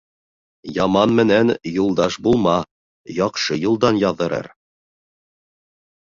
Яман 0.75 1.11
менән 1.17 1.51
юлдаш 1.71 2.17
булма: 2.27 2.55
яҡшы 3.17 3.57
юлдан 3.65 3.99
яҙҙырыр. 4.05 4.49